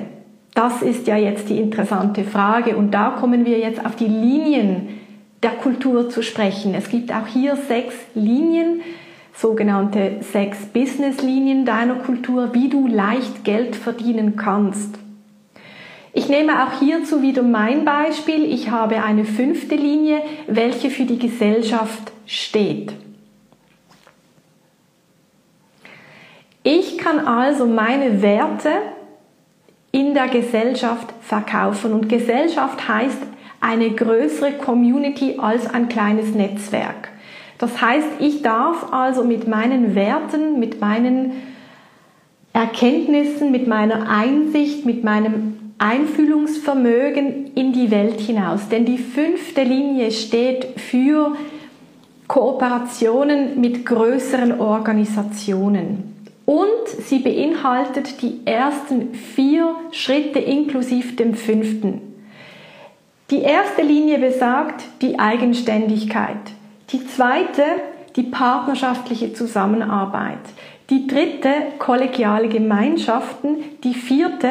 Das 0.56 0.82
ist 0.82 1.08
ja 1.08 1.18
jetzt 1.18 1.50
die 1.50 1.58
interessante 1.58 2.24
Frage 2.24 2.78
und 2.78 2.92
da 2.92 3.10
kommen 3.12 3.46
wir 3.46 3.60
jetzt 3.60 3.86
auf 3.86 3.96
die 3.96 4.08
Linien 4.08 5.00
der 5.42 5.52
Kultur 5.52 6.10
zu 6.10 6.22
sprechen. 6.22 6.74
Es 6.74 6.90
gibt 6.90 7.12
auch 7.12 7.28
hier 7.28 7.56
sechs 7.56 7.96
Linien, 8.14 8.82
sogenannte 9.34 10.18
sechs 10.22 10.60
Business-Linien 10.68 11.66
deiner 11.66 11.96
Kultur, 11.96 12.54
wie 12.54 12.70
du 12.70 12.88
leicht 12.88 13.44
Geld 13.44 13.76
verdienen 13.76 14.36
kannst. 14.36 15.00
Ich 16.14 16.30
nehme 16.30 16.64
auch 16.64 16.80
hierzu 16.80 17.24
wieder 17.24 17.42
mein 17.42 17.86
Beispiel. 17.86 18.46
Ich 18.46 18.70
habe 18.70 19.04
eine 19.04 19.26
fünfte 19.26 19.76
Linie, 19.76 20.22
welche 20.48 20.92
für 20.92 21.06
die 21.06 21.18
Gesellschaft 21.18 22.12
steht. 22.28 22.94
Ich 26.64 26.98
kann 26.98 27.20
also 27.20 27.66
meine 27.66 28.22
Werte 28.22 28.70
in 29.92 30.14
der 30.14 30.28
Gesellschaft 30.28 31.14
verkaufen. 31.22 31.94
Und 31.94 32.10
Gesellschaft 32.10 32.88
heißt 32.88 33.20
eine 33.62 33.92
größere 33.92 34.54
Community 34.54 35.36
als 35.38 35.74
ein 35.74 35.90
kleines 35.90 36.34
Netzwerk. 36.34 37.10
Das 37.58 37.82
heißt, 37.82 38.08
ich 38.20 38.42
darf 38.42 38.92
also 38.92 39.24
mit 39.24 39.48
meinen 39.48 39.94
Werten, 39.94 40.60
mit 40.60 40.82
meinen 40.82 41.34
Erkenntnissen, 42.54 43.52
mit 43.52 43.68
meiner 43.68 44.10
Einsicht, 44.10 44.86
mit 44.86 45.04
meinem 45.04 45.74
Einfühlungsvermögen 45.78 47.52
in 47.56 47.74
die 47.74 47.92
Welt 47.92 48.20
hinaus. 48.20 48.70
Denn 48.70 48.86
die 48.86 48.98
fünfte 48.98 49.64
Linie 49.64 50.12
steht 50.12 50.80
für 50.80 51.36
Kooperationen 52.28 53.60
mit 53.60 53.86
größeren 53.86 54.60
Organisationen. 54.60 56.13
Und 56.46 56.88
sie 56.88 57.20
beinhaltet 57.20 58.22
die 58.22 58.42
ersten 58.46 59.14
vier 59.14 59.76
Schritte 59.92 60.40
inklusive 60.40 61.14
dem 61.14 61.36
fünften. 61.36 62.02
Die 63.30 63.42
erste 63.42 63.82
Linie 63.82 64.20
besagt 64.20 64.84
die 65.02 65.18
Eigenständigkeit. 65.18 66.52
Die 66.92 67.06
zweite 67.08 67.64
die 68.16 68.24
partnerschaftliche 68.24 69.34
Zusammenarbeit. 69.34 70.40
Die 70.90 71.08
dritte 71.08 71.50
kollegiale 71.80 72.48
Gemeinschaften. 72.48 73.58
Die 73.84 73.94
vierte 73.94 74.50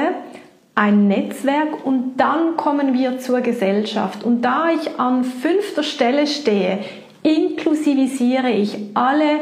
ein 0.75 1.07
Netzwerk 1.07 1.85
und 1.85 2.17
dann 2.17 2.57
kommen 2.57 2.95
wir 2.95 3.19
zur 3.19 3.41
Gesellschaft. 3.41 4.25
Und 4.25 4.43
da 4.43 4.71
ich 4.71 4.99
an 4.99 5.23
fünfter 5.23 5.83
Stelle 5.83 6.27
stehe, 6.27 6.79
inklusivisiere 7.23 8.51
ich 8.51 8.77
alle 8.95 9.41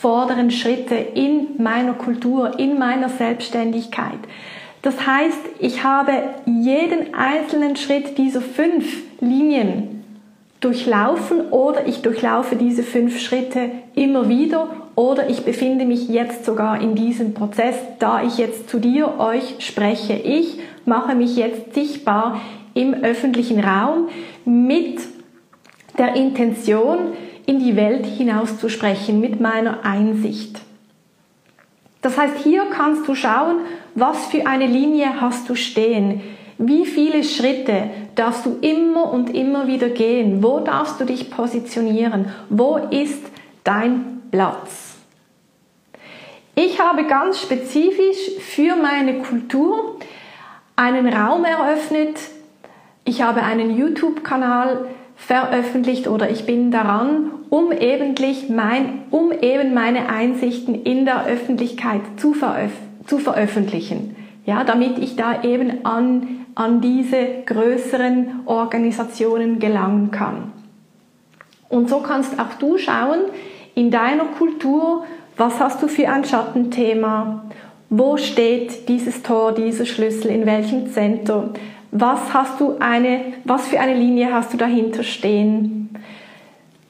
vorderen 0.00 0.50
Schritte 0.50 0.94
in 0.94 1.62
meiner 1.62 1.94
Kultur, 1.94 2.58
in 2.58 2.78
meiner 2.78 3.08
Selbstständigkeit. 3.08 4.18
Das 4.82 5.06
heißt, 5.06 5.40
ich 5.58 5.82
habe 5.82 6.12
jeden 6.46 7.14
einzelnen 7.14 7.74
Schritt 7.76 8.16
dieser 8.16 8.40
fünf 8.40 9.02
Linien 9.20 10.04
durchlaufen 10.60 11.48
oder 11.50 11.86
ich 11.86 12.02
durchlaufe 12.02 12.56
diese 12.56 12.82
fünf 12.82 13.20
Schritte 13.20 13.70
immer 13.94 14.28
wieder 14.28 14.68
oder 14.94 15.28
ich 15.28 15.44
befinde 15.44 15.84
mich 15.84 16.08
jetzt 16.08 16.44
sogar 16.44 16.80
in 16.80 16.94
diesem 16.94 17.34
Prozess, 17.34 17.76
da 17.98 18.22
ich 18.22 18.38
jetzt 18.38 18.68
zu 18.68 18.78
dir, 18.78 19.18
euch 19.18 19.56
spreche. 19.60 20.14
Ich 20.14 20.58
mache 20.84 21.14
mich 21.14 21.36
jetzt 21.36 21.74
sichtbar 21.74 22.40
im 22.74 22.94
öffentlichen 22.94 23.60
Raum 23.60 24.08
mit 24.44 25.00
der 25.98 26.14
Intention, 26.14 27.12
in 27.48 27.60
die 27.60 27.76
Welt 27.76 28.04
hinaus 28.04 28.58
zu 28.58 28.68
sprechen 28.68 29.20
mit 29.20 29.40
meiner 29.40 29.82
Einsicht. 29.82 30.60
Das 32.02 32.18
heißt, 32.18 32.36
hier 32.44 32.66
kannst 32.66 33.08
du 33.08 33.14
schauen, 33.14 33.60
was 33.94 34.26
für 34.26 34.46
eine 34.46 34.66
Linie 34.66 35.22
hast 35.22 35.48
du 35.48 35.54
stehen. 35.54 36.20
Wie 36.58 36.84
viele 36.84 37.24
Schritte 37.24 37.88
darfst 38.14 38.44
du 38.44 38.58
immer 38.60 39.10
und 39.10 39.34
immer 39.34 39.66
wieder 39.66 39.88
gehen? 39.88 40.42
Wo 40.42 40.60
darfst 40.60 41.00
du 41.00 41.06
dich 41.06 41.30
positionieren? 41.30 42.26
Wo 42.50 42.76
ist 42.76 43.24
dein 43.64 44.20
Platz? 44.30 44.96
Ich 46.54 46.78
habe 46.78 47.04
ganz 47.04 47.40
spezifisch 47.40 48.36
für 48.40 48.76
meine 48.76 49.22
Kultur 49.22 49.96
einen 50.76 51.10
Raum 51.10 51.46
eröffnet. 51.46 52.18
Ich 53.06 53.22
habe 53.22 53.42
einen 53.42 53.74
YouTube-Kanal 53.74 54.86
veröffentlicht 55.16 56.08
oder 56.08 56.30
ich 56.30 56.46
bin 56.46 56.70
daran, 56.70 57.37
um 57.50 57.72
eben, 57.72 58.14
mein, 58.50 59.00
um 59.10 59.32
eben 59.32 59.74
meine 59.74 60.08
Einsichten 60.08 60.74
in 60.74 61.04
der 61.04 61.26
Öffentlichkeit 61.26 62.02
zu, 62.16 62.34
veröf 62.34 62.72
zu 63.06 63.18
veröffentlichen. 63.18 64.16
Ja, 64.44 64.64
damit 64.64 64.98
ich 64.98 65.16
da 65.16 65.42
eben 65.42 65.84
an, 65.84 66.46
an 66.54 66.80
diese 66.80 67.42
größeren 67.44 68.40
Organisationen 68.46 69.58
gelangen 69.58 70.10
kann. 70.10 70.52
Und 71.68 71.90
so 71.90 71.98
kannst 71.98 72.38
auch 72.38 72.54
du 72.58 72.78
schauen, 72.78 73.20
in 73.74 73.90
deiner 73.90 74.24
Kultur, 74.24 75.04
was 75.36 75.60
hast 75.60 75.82
du 75.82 75.88
für 75.88 76.08
ein 76.08 76.24
Schattenthema? 76.24 77.44
Wo 77.90 78.16
steht 78.16 78.88
dieses 78.88 79.22
Tor, 79.22 79.52
dieser 79.52 79.86
Schlüssel, 79.86 80.30
in 80.30 80.46
welchem 80.46 80.90
Zentrum? 80.92 81.50
Was 81.90 82.34
hast 82.34 82.60
du 82.60 82.76
eine, 82.80 83.20
was 83.44 83.68
für 83.68 83.80
eine 83.80 83.94
Linie 83.94 84.32
hast 84.32 84.52
du 84.52 84.56
dahinter 84.56 85.02
stehen? 85.02 85.77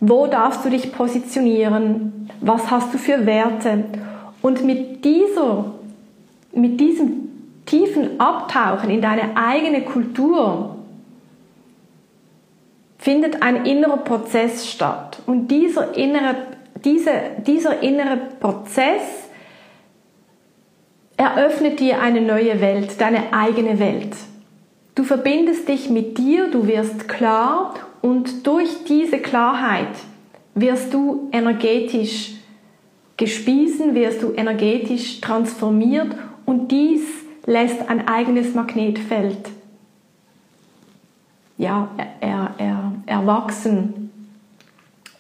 Wo 0.01 0.27
darfst 0.27 0.65
du 0.65 0.71
dich 0.71 0.93
positionieren? 0.93 2.31
Was 2.41 2.71
hast 2.71 2.95
du 2.95 2.99
für 2.99 3.27
Werte? 3.27 3.85
Und 4.43 4.65
mit 4.65 5.05
dieser, 5.05 5.75
mit 6.53 6.79
diesem 6.79 7.29
tiefen 7.67 8.21
Abtauchen 8.21 8.91
in 8.91 9.03
deine 9.03 9.37
eigene 9.37 9.83
Kultur 9.83 10.77
findet 12.99 13.43
ein 13.43 13.67
innerer 13.67 13.99
Prozess 13.99 14.71
statt. 14.71 15.21
Und 15.27 15.49
dieser 15.49 15.97
innere, 15.97 16.37
diese, 16.85 17.13
dieser 17.47 17.83
innere 17.83 18.17
Prozess 18.39 19.03
eröffnet 21.17 21.81
dir 21.81 22.01
eine 22.01 22.21
neue 22.21 22.61
Welt, 22.61 23.01
deine 23.01 23.33
eigene 23.33 23.81
Welt. 23.81 24.17
Du 24.95 25.03
verbindest 25.03 25.69
dich 25.69 25.91
mit 25.91 26.19
dir, 26.19 26.51
du 26.51 26.67
wirst 26.67 27.09
klar 27.09 27.75
und 28.01 28.47
durch 28.47 28.85
diese 28.85 29.19
Klarheit 29.19 29.95
wirst 30.55 30.93
du 30.95 31.29
energetisch 31.33 32.35
gespiesen, 33.17 33.95
wirst 33.95 34.23
du 34.23 34.33
energetisch 34.33 35.21
transformiert 35.21 36.15
und 36.47 36.71
dies 36.71 37.03
lässt 37.47 37.89
ein 37.89 38.07
eigenes 38.07 38.55
Magnetfeld 38.55 39.51
ja, 41.59 41.89
er, 42.21 42.55
er, 42.57 42.93
erwachsen. 43.05 44.11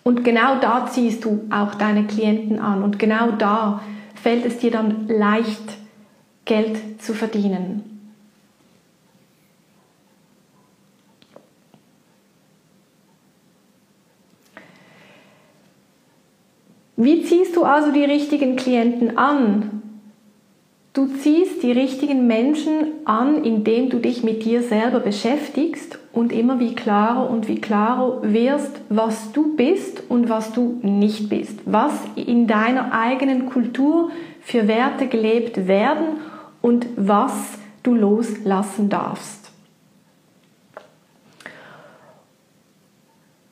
Und 0.04 0.24
genau 0.24 0.58
da 0.60 0.86
ziehst 0.86 1.24
du 1.24 1.46
auch 1.50 1.74
deine 1.74 2.06
Klienten 2.06 2.60
an 2.60 2.82
und 2.82 2.98
genau 2.98 3.32
da 3.32 3.82
fällt 4.14 4.46
es 4.46 4.58
dir 4.58 4.70
dann 4.70 5.06
leicht, 5.08 5.76
Geld 6.46 7.02
zu 7.02 7.12
verdienen. 7.12 7.97
Wie 17.00 17.22
ziehst 17.22 17.54
du 17.54 17.62
also 17.62 17.92
die 17.92 18.02
richtigen 18.02 18.56
Klienten 18.56 19.18
an? 19.18 19.82
Du 20.94 21.06
ziehst 21.06 21.62
die 21.62 21.70
richtigen 21.70 22.26
Menschen 22.26 22.88
an, 23.04 23.44
indem 23.44 23.88
du 23.88 24.00
dich 24.00 24.24
mit 24.24 24.44
dir 24.44 24.64
selber 24.64 24.98
beschäftigst 24.98 26.00
und 26.12 26.32
immer 26.32 26.58
wie 26.58 26.74
klarer 26.74 27.30
und 27.30 27.46
wie 27.46 27.61
klarer 27.61 28.20
wirst, 28.24 28.80
was 28.88 29.30
du 29.30 29.54
bist 29.54 30.02
und 30.08 30.28
was 30.28 30.52
du 30.52 30.80
nicht 30.82 31.28
bist, 31.28 31.61
was 31.66 31.92
in 32.16 32.48
deiner 32.48 32.92
eigenen 32.92 33.46
Kultur 33.46 34.11
für 34.40 34.66
Werte 34.66 35.06
gelebt 35.06 35.68
werden 35.68 36.16
und 36.62 36.84
was 36.96 37.61
du 37.84 37.94
loslassen 37.94 38.88
darfst. 38.88 39.47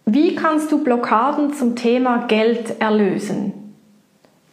Wie 0.09 0.37
kannst 0.37 0.71
du 0.71 0.85
Blockaden 0.85 1.53
zum 1.53 1.75
Thema 1.75 2.27
Geld 2.29 2.81
erlösen? 2.81 3.75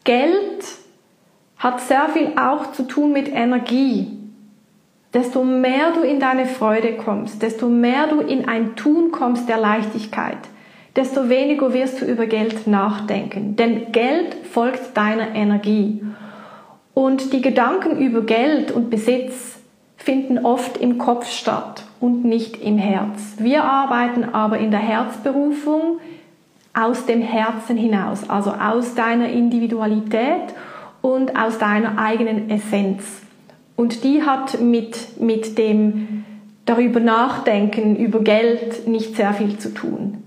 Geld 0.04 0.66
hat 1.58 1.80
sehr 1.80 2.10
viel 2.10 2.32
auch 2.38 2.72
zu 2.72 2.88
tun 2.88 3.13
mit 3.13 3.32
Energie. 3.32 4.18
Desto 5.13 5.44
mehr 5.44 5.92
du 5.92 6.02
in 6.02 6.20
deine 6.20 6.48
Freude 6.48 6.98
kommst, 6.98 7.44
desto 7.44 7.70
mehr 7.70 8.08
du 8.08 8.22
in 8.22 8.48
ein 8.48 8.76
Tun 8.76 9.12
kommst 9.12 9.48
der 9.48 9.60
Leichtigkeit, 9.60 10.39
desto 10.96 11.30
weniger 11.30 11.72
wirst 11.72 12.02
du 12.02 12.06
über 12.06 12.26
Geld 12.26 12.66
nachdenken. 12.66 13.56
Denn 13.56 13.92
Geld 13.92 14.34
folgt 14.52 14.98
deiner 14.98 15.36
Energie. 15.36 16.02
Und 16.96 17.32
die 17.32 17.42
Gedanken 17.42 18.00
über 18.00 18.22
Geld 18.22 18.72
und 18.72 18.89
Besitz 18.89 19.60
finden 19.97 20.39
oft 20.45 20.77
im 20.77 20.97
Kopf 20.97 21.29
statt 21.29 21.84
und 21.99 22.25
nicht 22.25 22.62
im 22.62 22.77
Herz. 22.77 23.36
Wir 23.38 23.63
arbeiten 23.63 24.23
aber 24.23 24.58
in 24.58 24.71
der 24.71 24.79
Herzberufung 24.79 25.99
aus 26.73 27.06
dem 27.06 27.21
Herzen 27.21 27.77
hinaus, 27.77 28.29
also 28.29 28.51
aus 28.51 28.95
deiner 28.95 29.29
Individualität 29.29 30.53
und 31.01 31.39
aus 31.39 31.60
deiner 31.60 31.97
eigenen 31.99 32.49
Essenz. 32.49 33.21
Und 33.75 34.03
die 34.03 34.23
hat 34.23 34.60
mit, 34.60 35.21
mit 35.21 35.58
dem 35.58 36.25
darüber 36.65 36.99
nachdenken, 36.99 37.95
über 37.95 38.21
Geld 38.21 38.88
nicht 38.88 39.15
sehr 39.15 39.34
viel 39.34 39.58
zu 39.58 39.73
tun. 39.73 40.23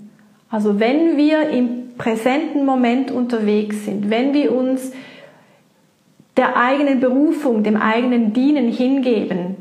Also 0.51 0.79
wenn 0.79 1.17
wir 1.17 1.49
im 1.51 1.97
präsenten 1.99 2.65
Moment 2.65 3.11
unterwegs 3.11 3.85
sind, 3.85 4.11
wenn 4.11 4.35
wir 4.35 4.55
uns 4.55 4.93
der 6.37 6.57
eigenen 6.57 7.01
Berufung, 7.01 7.63
dem 7.63 7.77
eigenen 7.77 8.33
Dienen 8.33 8.71
hingeben, 8.71 9.57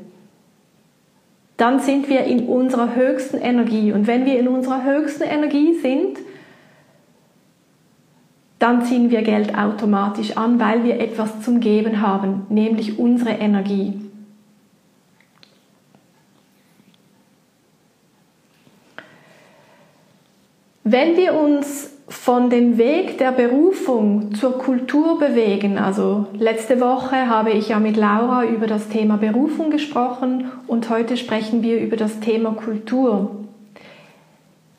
dann 1.57 1.79
sind 1.79 2.09
wir 2.09 2.25
in 2.25 2.47
unserer 2.47 2.95
höchsten 2.95 3.37
Energie. 3.37 3.93
Und 3.93 4.07
wenn 4.07 4.25
wir 4.25 4.37
in 4.37 4.47
unserer 4.47 4.83
höchsten 4.83 5.23
Energie 5.23 5.75
sind, 5.75 6.19
dann 8.59 8.83
ziehen 8.83 9.09
wir 9.09 9.21
Geld 9.21 9.57
automatisch 9.57 10.35
an, 10.35 10.59
weil 10.59 10.83
wir 10.83 10.99
etwas 10.99 11.41
zum 11.41 11.59
Geben 11.59 12.01
haben, 12.01 12.45
nämlich 12.49 12.99
unsere 12.99 13.31
Energie. 13.31 14.01
Wenn 20.83 21.17
wir 21.17 21.33
uns 21.33 21.94
von 22.07 22.49
dem 22.49 22.77
Weg 22.77 23.17
der 23.17 23.31
Berufung 23.31 24.35
zur 24.35 24.57
Kultur 24.59 25.17
bewegen, 25.17 25.77
also 25.77 26.27
letzte 26.37 26.79
Woche 26.79 27.29
habe 27.29 27.51
ich 27.51 27.69
ja 27.69 27.79
mit 27.79 27.97
Laura 27.97 28.45
über 28.45 28.67
das 28.67 28.89
Thema 28.89 29.17
Berufung 29.17 29.71
gesprochen 29.71 30.51
und 30.67 30.89
heute 30.89 31.17
sprechen 31.17 31.63
wir 31.63 31.79
über 31.79 31.97
das 31.97 32.19
Thema 32.19 32.51
Kultur. 32.51 33.31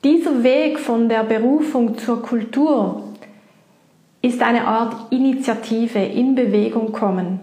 Dieser 0.05 0.45
Weg 0.45 0.79
von 0.79 1.09
der 1.09 1.25
Berufung 1.25 1.99
zur 1.99 2.23
Kultur 2.23 3.03
ist 4.23 4.41
eine 4.41 4.65
Art 4.67 5.13
Initiative, 5.13 5.99
in 5.99 6.37
Bewegung 6.37 6.93
kommen. 6.93 7.41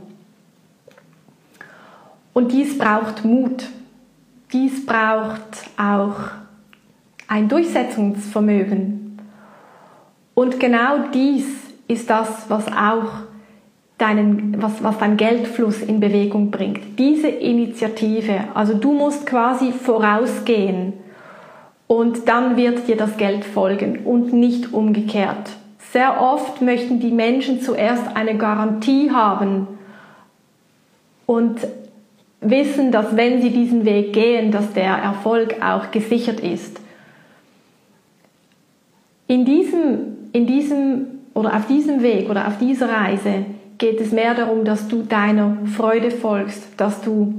Und 2.34 2.52
dies 2.52 2.78
braucht 2.78 3.26
Mut. 3.26 3.68
Dies 4.52 4.86
braucht 4.86 5.70
auch 5.78 6.16
ein 7.28 7.50
Durchsetzungsvermögen. 7.50 9.03
Und 10.34 10.60
genau 10.60 11.10
dies 11.14 11.46
ist 11.88 12.10
das, 12.10 12.50
was 12.50 12.68
auch 12.68 13.24
deinen, 13.98 14.62
was, 14.62 14.84
was 14.84 14.98
dein 14.98 15.18
Geldfluss 15.18 15.82
in 15.82 16.00
Bewegung 16.00 16.52
bringt. 16.52 17.00
Diese 17.00 17.28
Initiative. 17.28 18.46
Also 18.54 18.74
du 18.74 18.92
musst 18.94 19.26
quasi 19.26 19.72
vorausgehen 19.72 20.94
und 21.88 22.28
dann 22.28 22.58
wird 22.58 22.88
dir 22.88 22.98
das 22.98 23.18
Geld 23.18 23.46
folgen 23.46 24.00
und 24.06 24.34
nicht 24.34 24.74
umgekehrt. 24.74 25.52
Sehr 25.92 26.20
oft 26.20 26.62
möchten 26.62 27.00
die 27.00 27.12
Menschen 27.12 27.62
zuerst 27.62 28.16
eine 28.16 28.36
Garantie 28.36 29.12
haben 29.12 29.68
und 31.28 31.60
wissen, 32.42 32.92
dass 32.92 33.16
wenn 33.16 33.42
sie 33.42 33.52
diesen 33.52 33.86
Weg 33.86 34.12
gehen, 34.14 34.52
dass 34.52 34.74
der 34.74 34.96
Erfolg 34.96 35.62
auch 35.62 35.92
gesichert 35.92 36.40
ist. 36.40 36.80
In 39.28 39.46
diesem, 39.46 40.23
in 40.34 40.46
diesem 40.48 41.06
oder 41.34 41.56
auf 41.56 41.68
diesem 41.68 42.04
Weg 42.04 42.30
oder 42.30 42.48
auf 42.48 42.58
dieser 42.58 42.90
Reise 42.90 43.46
geht 43.78 44.00
es 44.02 44.12
mehr 44.12 44.34
darum, 44.34 44.66
dass 44.66 44.88
du 44.88 45.04
deiner 45.04 45.58
Freude 45.66 46.12
folgst, 46.12 46.64
dass 46.78 47.02
du 47.02 47.34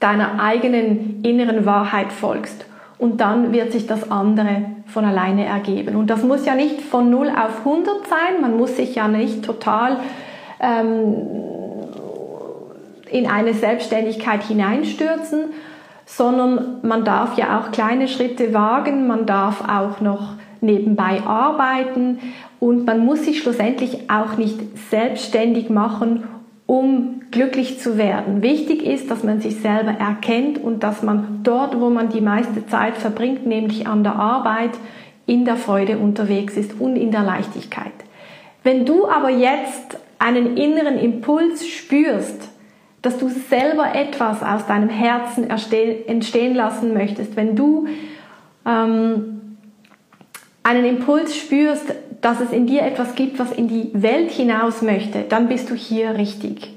deiner 0.00 0.40
eigenen 0.42 1.22
inneren 1.22 1.64
Wahrheit 1.64 2.12
folgst. 2.12 2.66
Und 2.98 3.20
dann 3.20 3.52
wird 3.52 3.72
sich 3.72 3.86
das 3.86 4.10
andere 4.10 4.62
von 4.86 5.04
alleine 5.04 5.44
ergeben. 5.44 5.96
Und 5.96 6.08
das 6.08 6.22
muss 6.22 6.46
ja 6.46 6.54
nicht 6.54 6.80
von 6.80 7.10
0 7.10 7.28
auf 7.28 7.58
100 7.58 8.06
sein, 8.06 8.40
man 8.40 8.56
muss 8.56 8.76
sich 8.76 8.94
ja 8.94 9.08
nicht 9.08 9.44
total 9.44 9.98
ähm, 10.60 11.16
in 13.10 13.26
eine 13.26 13.54
Selbstständigkeit 13.54 14.42
hineinstürzen, 14.42 15.46
sondern 16.06 16.78
man 16.82 17.04
darf 17.04 17.36
ja 17.36 17.58
auch 17.58 17.72
kleine 17.72 18.08
Schritte 18.08 18.54
wagen, 18.54 19.06
man 19.06 19.26
darf 19.26 19.62
auch 19.62 20.00
noch 20.00 20.34
nebenbei 20.66 21.22
arbeiten 21.22 22.18
und 22.60 22.84
man 22.84 23.04
muss 23.04 23.24
sich 23.24 23.40
schlussendlich 23.40 24.10
auch 24.10 24.36
nicht 24.36 24.58
selbstständig 24.90 25.70
machen, 25.70 26.24
um 26.66 27.22
glücklich 27.30 27.78
zu 27.78 27.96
werden. 27.96 28.42
Wichtig 28.42 28.84
ist, 28.84 29.10
dass 29.10 29.22
man 29.22 29.40
sich 29.40 29.56
selber 29.56 29.92
erkennt 29.92 30.62
und 30.62 30.82
dass 30.82 31.02
man 31.02 31.40
dort, 31.42 31.80
wo 31.80 31.90
man 31.90 32.08
die 32.08 32.20
meiste 32.20 32.66
Zeit 32.66 32.96
verbringt, 32.96 33.46
nämlich 33.46 33.86
an 33.86 34.02
der 34.02 34.16
Arbeit, 34.16 34.72
in 35.26 35.44
der 35.44 35.56
Freude 35.56 35.98
unterwegs 35.98 36.56
ist 36.56 36.80
und 36.80 36.96
in 36.96 37.10
der 37.10 37.22
Leichtigkeit. 37.22 37.92
Wenn 38.62 38.84
du 38.84 39.08
aber 39.08 39.30
jetzt 39.30 39.98
einen 40.18 40.56
inneren 40.56 40.98
Impuls 40.98 41.66
spürst, 41.66 42.48
dass 43.02 43.18
du 43.18 43.28
selber 43.28 43.94
etwas 43.94 44.42
aus 44.42 44.66
deinem 44.66 44.88
Herzen 44.88 45.48
entstehen 45.48 46.54
lassen 46.54 46.94
möchtest, 46.94 47.36
wenn 47.36 47.54
du 47.54 47.86
ähm, 48.66 49.45
einen 50.66 50.84
Impuls 50.84 51.36
spürst, 51.36 51.94
dass 52.20 52.40
es 52.40 52.50
in 52.50 52.66
dir 52.66 52.82
etwas 52.82 53.14
gibt, 53.14 53.38
was 53.38 53.52
in 53.52 53.68
die 53.68 53.90
Welt 53.92 54.32
hinaus 54.32 54.82
möchte, 54.82 55.20
dann 55.28 55.46
bist 55.46 55.70
du 55.70 55.76
hier 55.76 56.16
richtig. 56.16 56.74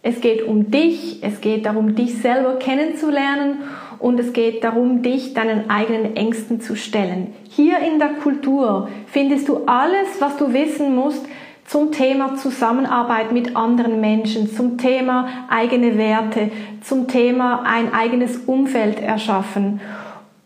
Es 0.00 0.20
geht 0.20 0.46
um 0.46 0.70
dich, 0.70 1.18
es 1.22 1.40
geht 1.40 1.66
darum, 1.66 1.96
dich 1.96 2.18
selber 2.18 2.54
kennenzulernen 2.60 3.62
und 3.98 4.20
es 4.20 4.32
geht 4.32 4.62
darum, 4.62 5.02
dich 5.02 5.34
deinen 5.34 5.68
eigenen 5.70 6.14
Ängsten 6.14 6.60
zu 6.60 6.76
stellen. 6.76 7.34
Hier 7.50 7.80
in 7.80 7.98
der 7.98 8.10
Kultur 8.10 8.88
findest 9.08 9.48
du 9.48 9.64
alles, 9.66 10.20
was 10.20 10.36
du 10.36 10.52
wissen 10.52 10.94
musst 10.94 11.26
zum 11.66 11.90
Thema 11.90 12.36
Zusammenarbeit 12.36 13.32
mit 13.32 13.56
anderen 13.56 14.00
Menschen, 14.00 14.54
zum 14.54 14.78
Thema 14.78 15.28
eigene 15.48 15.98
Werte, 15.98 16.52
zum 16.80 17.08
Thema 17.08 17.64
ein 17.64 17.92
eigenes 17.92 18.36
Umfeld 18.36 19.00
erschaffen. 19.00 19.80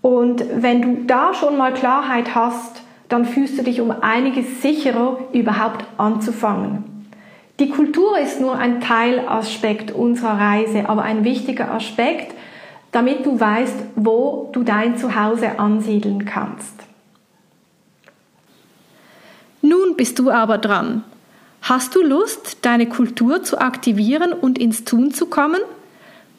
Und 0.04 0.44
wenn 0.56 0.82
du 0.82 1.06
da 1.06 1.32
schon 1.32 1.56
mal 1.56 1.72
Klarheit 1.72 2.34
hast, 2.34 2.82
dann 3.08 3.24
fühlst 3.24 3.56
du 3.56 3.62
dich 3.62 3.80
um 3.80 3.90
einiges 3.90 4.60
sicherer, 4.60 5.16
überhaupt 5.32 5.86
anzufangen. 5.96 7.08
Die 7.58 7.70
Kultur 7.70 8.18
ist 8.18 8.38
nur 8.38 8.54
ein 8.58 8.82
Teilaspekt 8.82 9.92
unserer 9.92 10.38
Reise, 10.38 10.90
aber 10.90 11.04
ein 11.04 11.24
wichtiger 11.24 11.72
Aspekt, 11.72 12.34
damit 12.92 13.24
du 13.24 13.40
weißt, 13.40 13.76
wo 13.96 14.50
du 14.52 14.62
dein 14.62 14.98
Zuhause 14.98 15.58
ansiedeln 15.58 16.26
kannst. 16.26 16.74
Nun 19.62 19.96
bist 19.96 20.18
du 20.18 20.30
aber 20.30 20.58
dran. 20.58 21.02
Hast 21.62 21.94
du 21.94 22.02
Lust, 22.02 22.58
deine 22.60 22.90
Kultur 22.90 23.42
zu 23.42 23.58
aktivieren 23.58 24.34
und 24.34 24.58
ins 24.58 24.84
Tun 24.84 25.12
zu 25.12 25.24
kommen? 25.24 25.62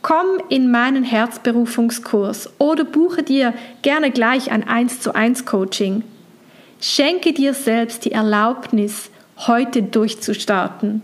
Komm 0.08 0.40
in 0.50 0.70
meinen 0.70 1.04
Herzberufungskurs 1.04 2.52
oder 2.60 2.84
buche 2.84 3.24
dir 3.24 3.56
gerne 3.82 4.12
gleich 4.12 4.52
ein 4.52 4.62
1 4.62 5.00
zu 5.02 5.16
1 5.16 5.46
Coaching. 5.46 6.04
Schenke 6.80 7.34
dir 7.34 7.56
selbst 7.56 8.06
die 8.06 8.12
Erlaubnis, 8.12 9.10
heute 9.48 9.82
durchzustarten. 9.82 11.02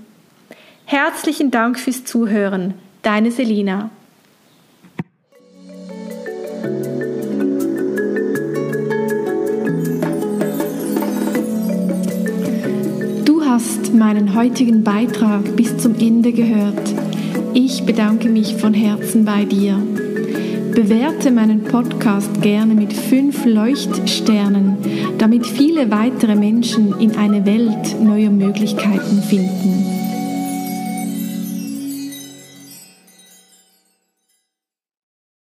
Herzlichen 0.85 1.49
Dank 1.49 1.79
fürs 1.79 2.05
Zuhören. 2.05 2.75
Deine 3.01 3.31
Selina. 3.31 3.89
Du 13.25 13.43
hast 13.43 13.95
meinen 13.95 14.35
heutigen 14.35 14.83
Beitrag 14.83 15.55
bis 15.55 15.75
zum 15.79 15.95
Ende 15.95 16.31
gehört. 16.33 17.10
Ich 17.53 17.83
bedanke 17.83 18.29
mich 18.29 18.55
von 18.55 18.73
Herzen 18.73 19.25
bei 19.25 19.43
dir. 19.43 19.75
Bewerte 20.73 21.31
meinen 21.31 21.63
Podcast 21.63 22.41
gerne 22.41 22.73
mit 22.73 22.93
fünf 22.93 23.45
Leuchtsternen, 23.45 24.77
damit 25.17 25.45
viele 25.45 25.91
weitere 25.91 26.35
Menschen 26.35 26.97
in 26.99 27.17
eine 27.17 27.45
Welt 27.45 28.01
neuer 28.01 28.29
Möglichkeiten 28.29 29.21
finden. 29.21 30.00